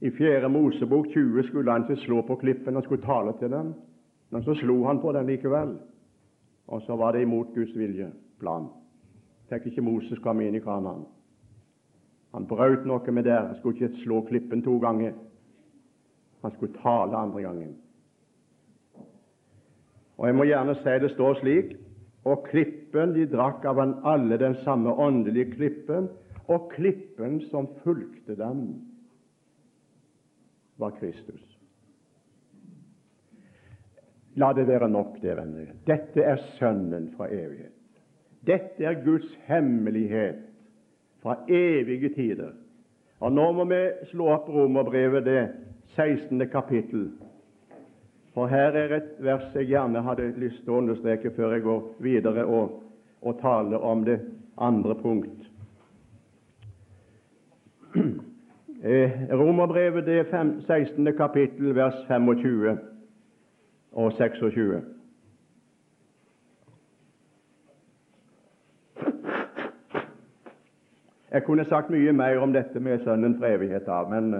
[0.00, 0.48] I 4.
[0.48, 3.74] Mosebok 20 skulle han ikke slå på klippen, han skulle tale til den.
[4.30, 5.76] Men så slo han på den likevel.
[6.66, 8.66] Og så var det imot Guds vilje, plan.
[9.48, 11.04] Tenk ikke Moses kom inn i Kanaan.
[12.34, 13.46] Han brøt noe med der.
[13.46, 15.14] Han skulle ikke slå klippen to ganger.
[16.42, 17.74] Han skulle tale andre gangen.
[20.20, 21.76] Og Jeg må gjerne si det står slik
[22.28, 26.10] Og klippen, de drakk av han alle den samme åndelige klippen,
[26.52, 28.58] og klippen som fulgte dem,
[30.76, 31.40] var Kristus.
[34.36, 35.72] La det være nok, det, venner.
[35.86, 37.72] Dette er Sønnen fra evighet.
[38.46, 40.44] Dette er Guds hemmelighet
[41.22, 42.52] fra evige tider.
[43.20, 43.80] Og Nå må vi
[44.12, 45.40] slå opp Romerbrevet, det
[45.96, 46.48] 16.
[46.52, 47.10] kapittel.
[48.34, 51.80] For her er et vers jeg gjerne hadde lyst til å understreke før jeg går
[52.04, 52.76] videre og,
[53.22, 54.20] og taler om det
[54.58, 55.46] andre punkt.
[58.80, 60.22] Eh, Romerbrevet, det
[60.66, 61.12] 16.
[61.12, 62.78] kapittel, vers 25
[63.92, 64.80] og 26.
[71.32, 74.32] Jeg kunne sagt mye mer om dette med Sønnen for evighet av, men,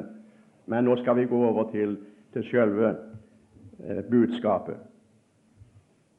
[0.67, 1.99] men, nå skal vi gå over til,
[2.33, 2.97] til eh,
[4.11, 4.79] budskapet.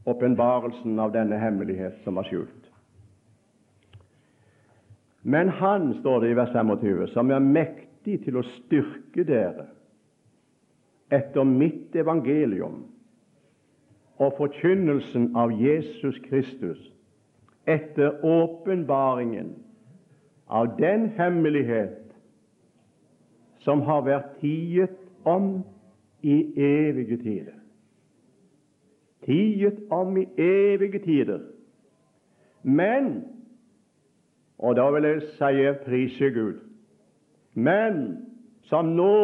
[0.05, 2.71] Åpenbarelsen av denne hemmelighet som var skjult.
[5.21, 9.67] Men Han, står det i vers 25, som er mektig til å styrke dere
[11.11, 12.79] etter mitt evangelium
[14.21, 16.79] og forkynnelsen av Jesus Kristus
[17.69, 19.51] etter åpenbaringen
[20.47, 21.99] av den hemmelighet
[23.65, 24.97] som har vært tiet
[25.27, 25.61] om
[26.21, 27.57] i evige tider.
[29.25, 31.39] Tiet om i evige tider.
[32.63, 33.23] Men
[34.61, 36.59] Og da vil jeg si prise Gud.
[37.53, 38.17] Men
[38.61, 39.17] som nå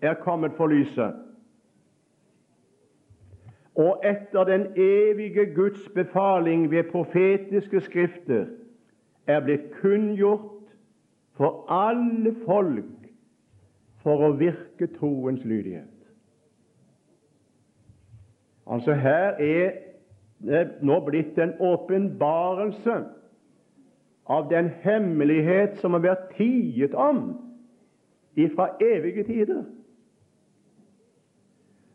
[0.00, 1.14] er kommet for lyset.
[3.74, 8.46] Og etter den evige Guds befaling ved profetiske skrifter
[9.26, 10.70] er blitt kunngjort
[11.36, 13.10] for alle folk
[14.02, 15.95] for å virke troens lydighet.
[18.66, 19.72] Altså Her er
[20.46, 22.96] det nå blitt en åpenbarelse
[24.26, 27.22] av den hemmelighet som har vært tiet om
[28.36, 29.62] ifra evige tider.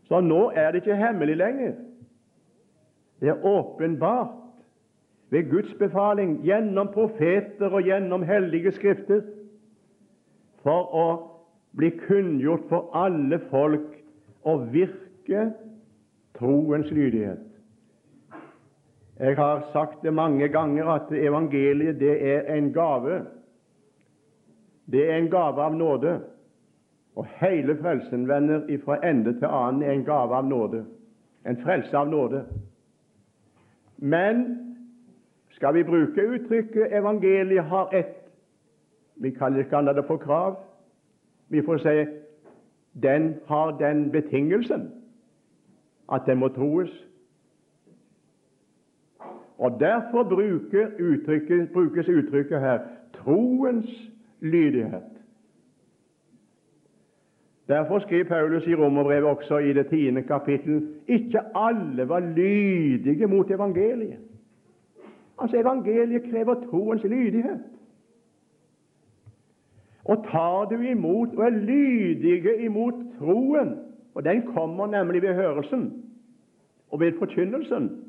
[0.07, 1.73] Så nå er det ikke hemmelig lenger.
[3.21, 4.37] Det er åpenbart
[5.29, 9.21] ved Guds befaling gjennom profeter og gjennom hellige skrifter
[10.63, 11.05] for å
[11.77, 13.93] bli kunngjort for alle folk
[14.43, 15.51] og virke
[16.39, 17.37] troens lydighet.
[19.19, 23.25] Jeg har sagt det mange ganger at evangeliet det er en gave.
[24.91, 26.21] Det er en gave av nåde.
[27.15, 30.85] Og hele frelsen, venner, fra ende til annen er en gave av nåde.
[31.45, 32.45] En frelse av nåde.
[33.97, 34.57] Men
[35.49, 38.31] skal vi bruke uttrykket 'evangeliet har ett',
[39.15, 40.55] vi kan ikke kalle det for krav,
[41.49, 42.11] vi får si
[43.01, 45.00] den har den betingelsen
[46.11, 47.07] at den må troes.
[49.57, 50.23] Og Derfor
[50.99, 52.79] uttrykket, brukes uttrykket her
[53.13, 55.03] troens lydighet.
[57.67, 63.51] Derfor skriver Paulus i Romerbrevet også i det tiende kapittel ikke alle var lydige mot
[63.51, 64.17] evangeliet.
[65.41, 67.59] Altså, Evangeliet krever troens lydighet.
[70.03, 73.77] Og tar du imot og er lydige imot troen,
[74.13, 76.03] og den kommer nemlig ved hørelsen
[76.89, 78.03] og ved forkynnelsen,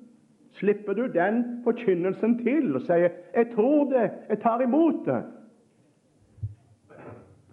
[0.52, 5.22] slipper du den forkynnelsen til og sier 'Jeg tror det, jeg tar imot det',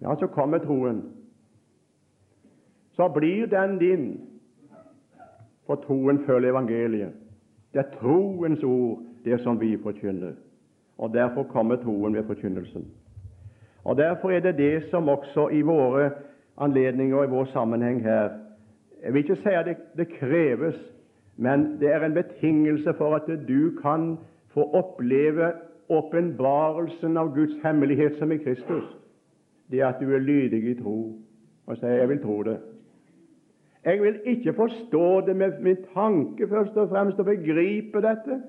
[0.02, 1.02] ja, så kommer troen.
[2.92, 4.20] Så blir den din,
[5.66, 7.12] for troen følger evangeliet.
[7.72, 10.32] Det er troens ord det som vi forkynner.
[10.98, 12.86] Og Derfor kommer troen ved forkynnelsen.
[13.84, 16.10] Og Derfor er det det som også i våre
[16.60, 18.30] anledninger i vår sammenheng her
[19.02, 20.76] Jeg vil ikke si at det, det kreves,
[21.36, 24.18] men det er en betingelse for at du kan
[24.52, 25.52] få oppleve
[25.88, 28.96] åpenbarelsen av Guds hemmelighet som i Kristus.
[29.70, 31.16] det at du er lydig i tro.
[31.66, 32.56] Og sier jeg vil tro det.
[33.84, 38.40] Jeg vil ikke forstå det med min tanke først og fremst og begripe dette,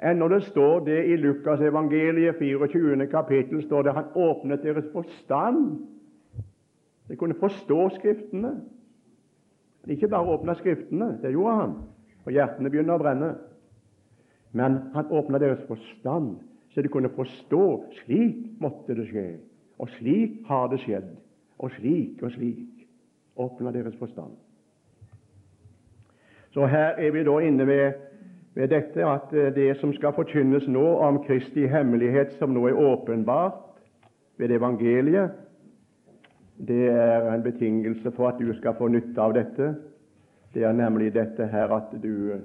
[0.00, 3.06] enn når det står det i Lukas evangeliet 24.
[3.10, 5.80] kapittel står det han åpnet deres forstand.
[7.10, 8.60] De kunne forstå Skriftene.
[9.86, 11.72] Ikke bare åpne Skriftene, det gjorde han,
[12.24, 13.30] og hjertene begynner å brenne.
[14.52, 16.36] Men han åpna deres forstand,
[16.70, 17.64] så de kunne forstå.
[18.02, 19.26] Slik måtte det skje,
[19.78, 21.10] og slik har det skjedd,
[21.58, 22.86] og slik og slik.
[23.40, 24.36] Åpna deres forstand.
[26.54, 27.92] Så her er vi da inne ved,
[28.54, 32.78] ved dette at eh, det som skal forkynnes nå om Kristi hemmelighet, som nå er
[32.78, 33.78] åpenbart
[34.38, 35.30] ved evangeliet,
[36.68, 39.74] det er en betingelse for at du skal få nytte av dette.
[40.54, 42.36] Det er nemlig dette her at du,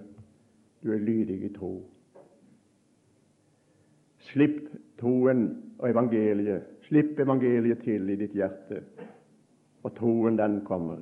[0.83, 1.73] du er lydig i tro.
[4.31, 5.47] Slipp troen
[5.79, 6.63] og evangeliet.
[6.87, 8.83] Slipp evangeliet til i ditt hjerte,
[9.83, 11.01] og troen den kommer.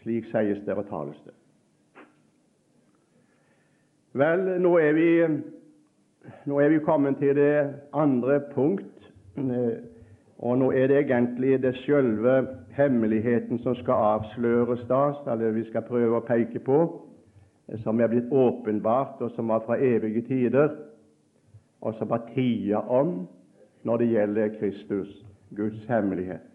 [0.00, 1.34] Slik sies det og tales det.
[4.16, 5.10] Vel, nå er vi,
[6.50, 7.54] nå er vi kommet til det
[7.94, 9.10] andre punkt,
[10.40, 15.84] og nå er det egentlig det selve hemmeligheten som skal avsløres da, eller vi skal
[15.84, 16.78] prøve å peke på,
[17.84, 20.72] som er blitt åpenbart, og som var fra evige tider
[21.80, 23.26] og som var tida om
[23.82, 25.12] når det gjelder Kristus,
[25.56, 26.46] Guds hemmelighet.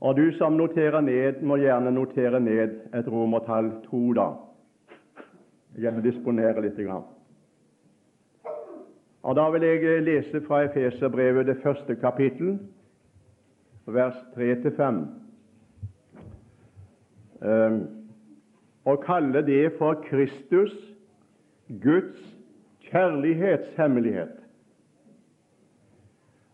[0.00, 4.30] Og du som noterer ned, må gjerne notere ned et romertall to, da.
[5.80, 6.76] Gjerne disponere litt.
[6.76, 7.13] Grann.
[9.24, 12.58] Og Da vil jeg lese fra Efeserbrevet det første kapittel,
[13.86, 15.06] vers 3-5,
[17.42, 17.78] ehm,
[18.84, 20.74] og kalle det for Kristus,
[21.82, 22.36] Guds
[22.80, 24.36] kjærlighetshemmelighet.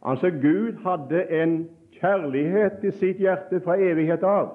[0.03, 4.55] Altså, Gud hadde en kjærlighet i sitt hjerte fra evighet av,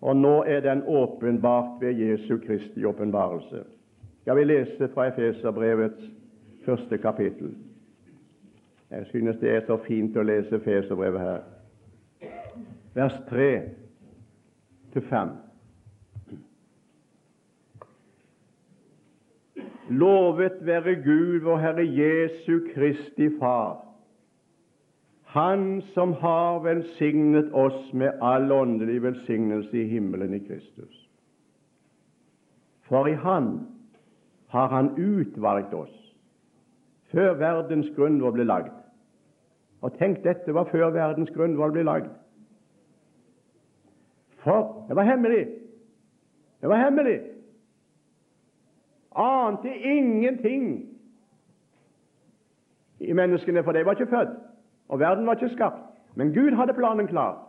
[0.00, 3.64] og nå er den åpenbart ved Jesu Kristi åpenbarelse.
[4.26, 6.15] Jeg vil lese fra Efeserbrevets
[6.66, 7.54] første kapittel.
[8.90, 11.42] Jeg synes det er så fint å lese Feserbrevet her.
[12.94, 13.48] Vers 3
[14.92, 15.34] til 5.
[19.90, 23.82] Lovet være Gud, vår Herre Jesu Kristi Far,
[25.36, 31.08] Han som har velsignet oss med all åndelig velsignelse i himmelen i Kristus.
[32.88, 33.66] For i Han
[34.48, 36.05] har Han utvalgt oss
[37.12, 38.72] før verdens grunnvoll ble lagd.
[39.82, 42.10] Og tenk, dette var før verdens grunnvoll ble lagd.
[44.44, 45.46] For det var hemmelig!
[46.60, 47.20] Det var hemmelig!
[49.16, 50.86] ante ingenting
[53.00, 54.28] i menneskene, for de var ikke født,
[54.88, 55.82] og verden var ikke skapt.
[56.14, 57.48] Men Gud hadde planen klar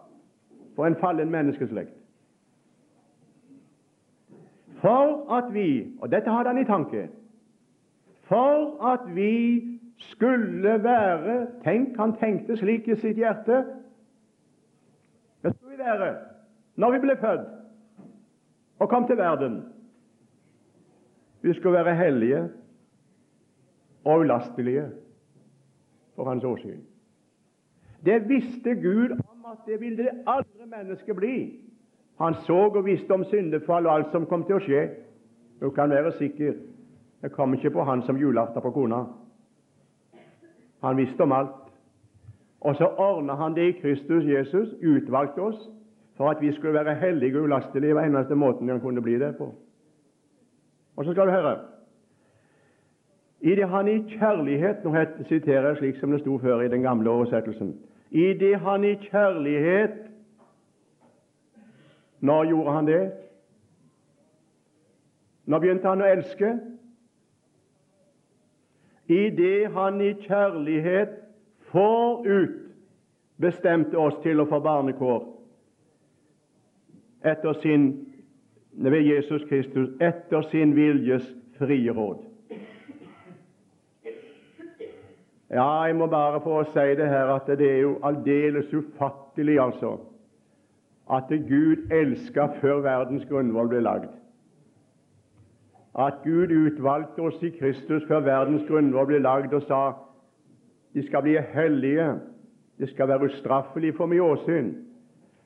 [0.76, 1.91] for en fallen menneskeslekt.
[4.82, 7.10] For at vi Og dette hadde han i tanke.
[8.28, 9.64] For at vi
[9.98, 13.64] skulle være Tenk, han tenkte slik i sitt hjerte.
[15.44, 16.16] Det skulle vi være
[16.78, 17.48] når vi ble født
[18.80, 19.62] og kom til verden.
[21.42, 22.50] Vi skulle være hellige
[24.06, 24.90] og ulastelige
[26.16, 26.82] for Hans åsyn.
[28.06, 31.60] Det visste Gud om at det ville det aldri mennesket bli.
[32.22, 34.88] Han så og visste om syndefall og alt som kom til å skje.
[35.62, 36.54] Du kan være sikker,
[37.22, 39.05] det kom ikke på han som julaften på kona.
[40.82, 41.63] Han visste om alt.
[42.61, 45.70] Og så ordna han det i Kristus Jesus, utvalgte oss
[46.18, 49.36] for at vi skulle være hellige og ulastelige hver eneste måten han kunne bli det
[49.38, 49.55] på.
[50.95, 51.57] Og så skal du høre
[53.41, 56.82] I det han i kjærlighet Nå siterer jeg slik som det sto før i den
[56.82, 57.76] gamle oversettelsen.
[58.11, 59.91] Det han i kjærlighet
[62.20, 63.11] Når gjorde han det?
[65.45, 66.57] Når begynte han å elske?
[69.08, 71.10] I det han i kjærlighet
[71.72, 72.55] forut
[73.39, 75.26] bestemte oss til å få barnekår
[77.28, 77.88] etter sin
[78.78, 81.26] ved Jesus Kristus etter sin viljes
[81.58, 82.20] frie råd.
[85.49, 89.97] Ja, jeg må bare få si det her at det er jo aldeles ufattelig, altså,
[91.10, 94.12] at Gud elska før verdens grunnvoll ble lagd.
[95.96, 99.82] At Gud utvalgte oss i Kristus før verdens grunnlov ble lagd og sa
[100.94, 102.20] de skal bli hellige,
[102.80, 104.72] det skal være ustraffelig for mye åsyn,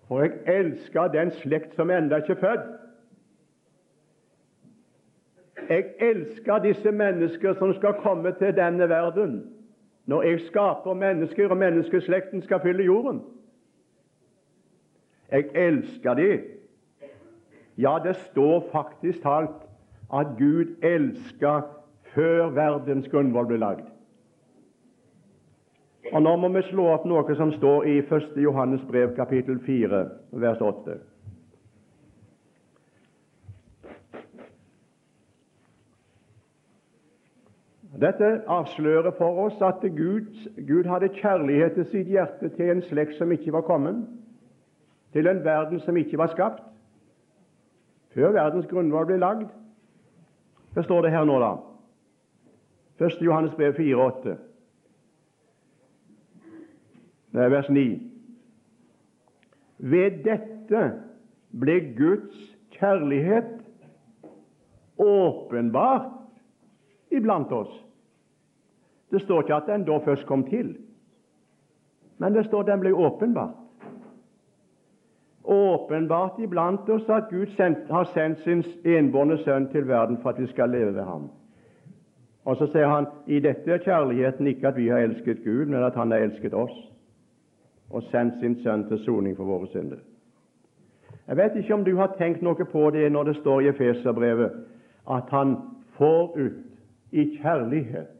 [0.08, 2.70] for jeg elsker den slekt som enda ikke er født.
[5.70, 9.42] Jeg elsker disse mennesker som skal komme til denne verden.
[10.06, 13.22] når jeg skaper mennesker, og menneskeslekten skal fylle jorden.
[15.32, 16.40] Jeg elsker dem.
[17.78, 19.71] Ja, det står faktisk talt
[20.14, 21.62] at Gud elska
[22.16, 23.86] før verdens grunnvoll ble lagd.
[26.12, 28.36] Og Nå må vi slå opp noe som står i 1.
[28.44, 30.02] Johannes brev, kapittel 4,
[30.44, 30.98] vers 8.
[38.02, 40.34] Dette avslører for oss at Gud,
[40.68, 44.02] Gud hadde kjærlighet til sitt hjerte til en slekt som ikke var kommet,
[45.14, 46.64] til en verden som ikke var skapt,
[48.16, 49.52] før verdens grunnvoll ble lagd.
[50.74, 51.52] Hva står det her nå, da?
[53.02, 53.20] 1.
[53.26, 54.38] Johannes brev 4, 8.
[57.32, 57.86] Nei, vers 9.
[59.92, 60.84] Ved dette
[61.52, 62.36] ble Guds
[62.76, 63.58] kjærlighet
[65.02, 66.12] åpenbart
[67.12, 67.72] iblant oss.
[69.12, 70.76] Det står ikke at den da først kom til,
[72.22, 73.61] men det står at den ble åpenbart.
[75.44, 80.42] Åpenbart iblant oss at Gud sendt, har sendt sin enbårne sønn til verden for at
[80.42, 81.30] vi skal leve ved ham.
[82.46, 85.84] Og så sier han i dette er kjærligheten ikke at vi har elsket Gud, men
[85.84, 86.78] at Han har elsket oss
[87.90, 89.98] og sendt sin sønn til soning for våre synder.
[91.28, 94.52] Jeg vet ikke om du har tenkt noe på det når det står i Efeserbrevet
[95.10, 95.58] at han
[95.98, 96.64] forut
[97.12, 98.18] i kjærlighet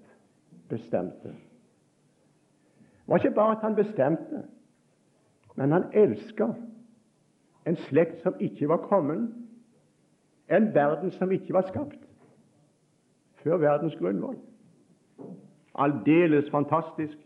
[0.70, 1.32] bestemte.
[1.32, 4.44] Det var ikke bare at han bestemte,
[5.56, 6.48] men han elska
[7.66, 9.30] en slekt som ikke var kommet,
[10.52, 12.00] en verden som ikke var skapt
[13.44, 14.38] før verdens grunnvoll.
[15.76, 17.18] Aldeles fantastisk.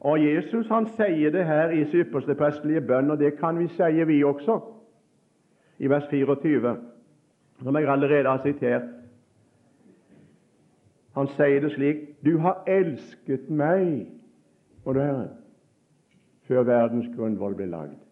[0.00, 3.66] Og Jesus han sier det her i sin ypperste prestelige bønn, og det kan vi
[3.74, 4.60] si vi også,
[5.78, 6.76] i vers 24,
[7.62, 8.86] som jeg allerede har sitert.
[11.14, 14.06] Han sier det slik Du har elsket meg,
[14.84, 15.28] må du høre,
[16.46, 18.07] før verdens grunnvoll ble lagd.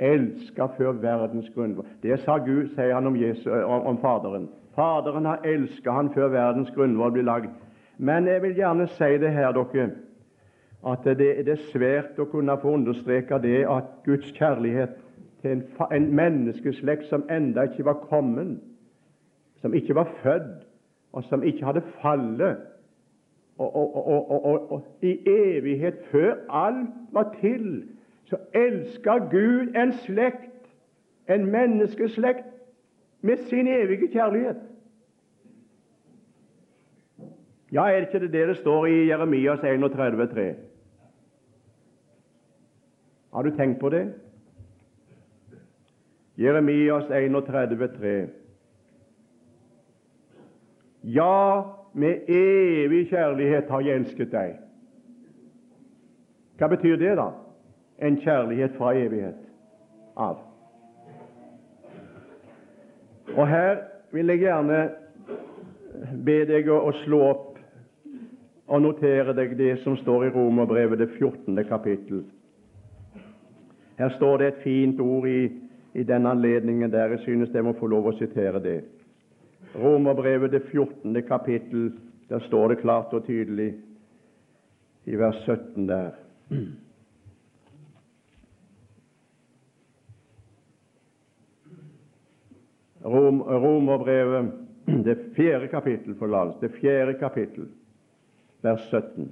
[0.00, 1.86] Elska før verdens grunnvoll.
[2.02, 4.48] Det sa Gud, sier han om, Jesus, om, om Faderen.
[4.74, 7.50] Faderen har elska han før verdens grunnvoll blir lagd.
[7.98, 9.90] Men jeg vil gjerne si det her, dere,
[10.86, 14.94] at det, det er svært å kunne få understreke det at Guds kjærlighet
[15.42, 18.60] til en, en menneskeslekt som enda ikke var kommet,
[19.58, 20.66] som ikke var født,
[21.12, 22.58] og som ikke hadde fallet,
[23.58, 27.88] og, og, og, og, i evighet før alt var til,
[28.28, 30.68] så elska Gud en slekt,
[31.28, 32.44] en menneskeslekt,
[33.20, 34.56] med sin evige kjærlighet.
[37.72, 40.54] Ja, er det ikke det det står i Jeremias 31,3?
[43.32, 44.14] Har du tenkt på det?
[46.38, 48.28] Jeremias 31,3.
[51.02, 51.62] Ja,
[51.92, 54.56] med evig kjærlighet har jeg elsket deg.
[56.58, 57.30] Hva betyr det, da?
[57.98, 59.40] En kjærlighet fra evighet
[60.16, 60.38] av.
[63.36, 63.76] Og Her
[64.12, 64.78] vil jeg gjerne
[66.24, 67.58] be deg å slå opp
[68.68, 71.64] og notere deg det som står i Romerbrevet, det 14.
[71.68, 72.24] kapittel.
[73.98, 75.48] Her står det et fint ord i,
[75.94, 77.16] i den anledningen der.
[77.16, 78.78] Jeg synes jeg må få lov å sitere det.
[79.74, 81.22] Romerbrevet, det 14.
[81.28, 81.92] kapittel,
[82.28, 83.72] der står det klart og tydelig
[85.08, 86.12] i vers 17 der.
[93.04, 94.52] Rom, Romerbrevet,
[95.06, 97.68] det fjerde kapittel, forlatelse, det fjerde kapittel,
[98.62, 99.28] vers 17,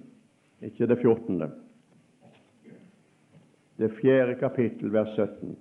[0.62, 1.42] ikke det 14.
[3.78, 5.56] Det fjerde kapittel, vers 17.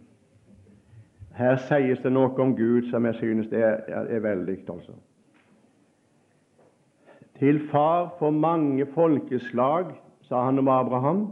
[1.35, 4.61] Her sies det noe om Gud som jeg synes er, er, er veldig.
[4.71, 4.93] Altså.
[7.39, 9.91] Til far for mange folkeslag,
[10.21, 11.25] sa han om Abraham,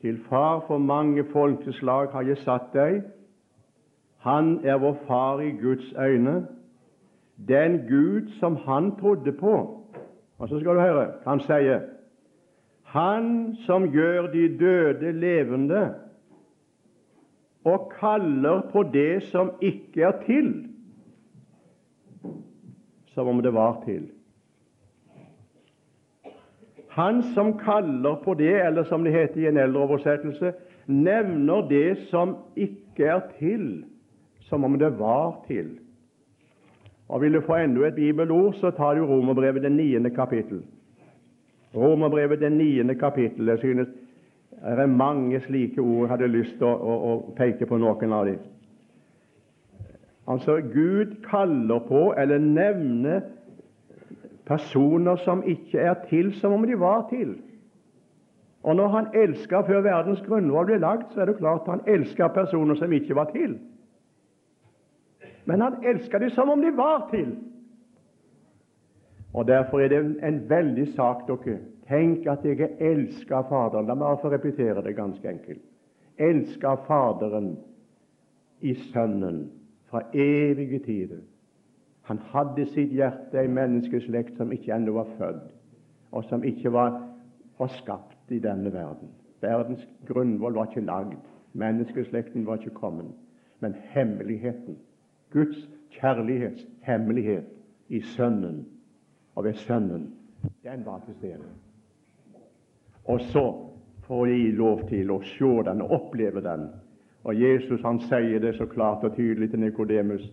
[0.00, 3.02] til far for mange folkeslag har jeg satt deg.
[4.20, 6.46] Han er vår far i Guds øyne,
[7.48, 9.54] den Gud som han trodde på.
[10.38, 11.80] Og så skal du høre han sier
[12.82, 15.94] Han som gjør de døde levende
[17.64, 20.48] og kaller på det som ikke er til,
[23.14, 24.08] som om det var til.
[26.88, 30.52] Han som kaller på det, eller som det heter i en eldre oversettelse,
[30.86, 33.84] nevner det som ikke er til,
[34.50, 35.78] som om det var til.
[37.08, 40.62] Og Vil du få enda et bibelord, så tar du Romerbrevet det niende kapittel.
[41.74, 43.48] Romerbrevet det niende kapittel.
[43.48, 43.88] Jeg synes
[44.50, 46.00] det er mange slike ord.
[46.00, 48.38] Jeg hadde lyst til å, å, å peke på noen av dem.
[50.28, 53.20] Altså, Gud kaller på eller nevner
[54.50, 57.36] Personer som ikke er til som om de var til.
[58.66, 62.32] Og når han elsker før verdens grunnlov ble lagt, så er det klart han elsker
[62.34, 63.60] personer som ikke var til.
[65.44, 67.36] Men han elsker dem som om de var til.
[69.34, 71.58] Og Derfor er det en veldig sak, dere.
[71.88, 73.86] Tenk at jeg elsker Faderen.
[73.86, 75.62] La meg få repetere det ganske enkelt.
[76.18, 77.56] Elsker Faderen
[78.60, 79.48] i Sønnen
[79.90, 81.22] fra evige tider.
[82.10, 85.50] Han hadde sitt hjerte i menneskeslekt som ikke ennå var født,
[86.10, 86.96] og som ikke var,
[87.58, 89.10] var skapt i denne verden.
[89.40, 91.18] Verdens grunnvoll var ikke lagd,
[91.52, 93.12] menneskeslekten var ikke kommet.
[93.60, 94.78] Men hemmeligheten,
[95.32, 97.44] Guds kjærlighetshemmelighet
[97.88, 98.66] i Sønnen
[99.34, 100.14] og ved Sønnen,
[100.64, 101.48] den var til stede.
[103.04, 103.44] Og så
[104.06, 106.68] får vi lov til å se den og oppleve den.
[107.24, 110.24] Og Jesus han sier det så klart og tydelig til Nikodemus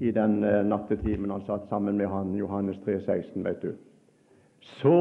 [0.00, 3.72] i den uh, nattetimen han satt sammen med han, Johannes 3, 16, vet du.
[4.60, 4.98] Så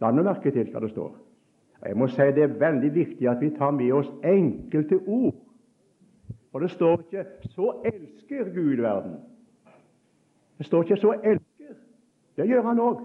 [0.00, 1.10] La nå merke til hva det står.
[1.82, 5.34] Jeg må si Det er veldig viktig at vi tar med oss enkelte ord.
[6.58, 9.20] For det står ikke 'så elsker Gud verden'.
[10.58, 11.74] Det står ikke 'så elsker'.
[12.36, 13.00] Det gjør han òg.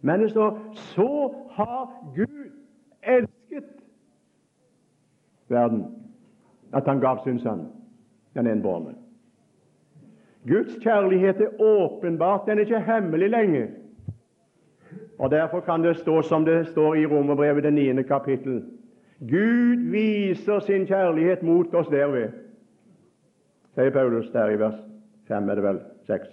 [0.00, 2.50] Men det står 'så har Gud
[3.02, 3.64] elsket
[5.48, 5.84] verden',
[6.72, 7.68] at han gav sin sønn,
[8.34, 8.94] den enbårne.
[10.48, 13.66] Guds kjærlighet er åpenbart, den er ikke hemmelig lenger.
[15.18, 18.64] Og Derfor kan det stå som det står i Romerbrevet, det niende kapittel.
[19.20, 22.41] Gud viser sin kjærlighet mot oss derved,
[23.74, 24.78] sier Paulus der i vers
[25.28, 26.28] 5, er det vel 6.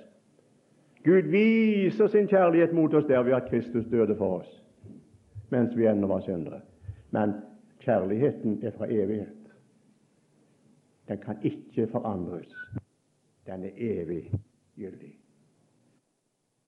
[1.05, 4.49] Gud viser sin kjærlighet mot oss der derved at Kristus døde for oss,
[5.49, 6.61] mens vi ennå var syndere.
[7.11, 7.33] Men
[7.79, 9.35] kjærligheten er fra evighet.
[11.07, 12.55] Den kan ikke forandres.
[13.45, 14.31] Den er evig
[14.75, 15.18] gyldig.